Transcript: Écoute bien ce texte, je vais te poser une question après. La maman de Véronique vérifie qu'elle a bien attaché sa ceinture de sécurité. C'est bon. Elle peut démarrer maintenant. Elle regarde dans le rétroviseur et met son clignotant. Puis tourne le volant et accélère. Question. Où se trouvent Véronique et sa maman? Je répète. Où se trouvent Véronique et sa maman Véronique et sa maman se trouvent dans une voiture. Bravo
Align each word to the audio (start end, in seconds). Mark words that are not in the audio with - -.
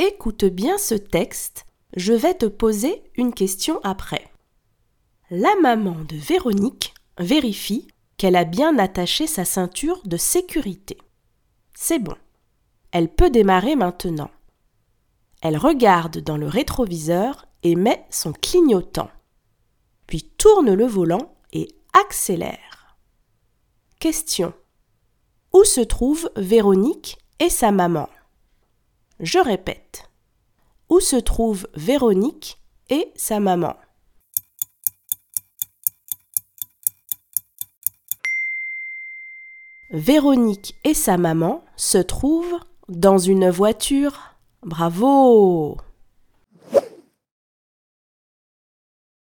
Écoute 0.00 0.44
bien 0.44 0.78
ce 0.78 0.94
texte, 0.94 1.66
je 1.96 2.12
vais 2.12 2.34
te 2.34 2.46
poser 2.46 3.02
une 3.16 3.34
question 3.34 3.80
après. 3.82 4.30
La 5.28 5.56
maman 5.60 5.96
de 6.08 6.14
Véronique 6.14 6.94
vérifie 7.18 7.88
qu'elle 8.16 8.36
a 8.36 8.44
bien 8.44 8.78
attaché 8.78 9.26
sa 9.26 9.44
ceinture 9.44 10.00
de 10.04 10.16
sécurité. 10.16 10.98
C'est 11.74 11.98
bon. 11.98 12.14
Elle 12.92 13.12
peut 13.12 13.28
démarrer 13.28 13.74
maintenant. 13.74 14.30
Elle 15.42 15.56
regarde 15.56 16.18
dans 16.18 16.36
le 16.36 16.46
rétroviseur 16.46 17.46
et 17.64 17.74
met 17.74 18.06
son 18.08 18.32
clignotant. 18.32 19.10
Puis 20.06 20.22
tourne 20.38 20.74
le 20.74 20.86
volant 20.86 21.34
et 21.52 21.66
accélère. 21.92 22.96
Question. 23.98 24.52
Où 25.52 25.64
se 25.64 25.80
trouvent 25.80 26.30
Véronique 26.36 27.18
et 27.40 27.50
sa 27.50 27.72
maman? 27.72 28.08
Je 29.20 29.38
répète. 29.38 30.10
Où 30.88 31.00
se 31.00 31.16
trouvent 31.16 31.66
Véronique 31.74 32.58
et 32.88 33.12
sa 33.16 33.40
maman 33.40 33.76
Véronique 39.90 40.78
et 40.84 40.94
sa 40.94 41.16
maman 41.16 41.64
se 41.76 41.98
trouvent 41.98 42.60
dans 42.88 43.18
une 43.18 43.50
voiture. 43.50 44.36
Bravo 44.62 45.78